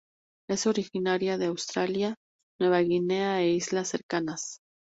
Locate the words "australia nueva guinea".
1.45-3.39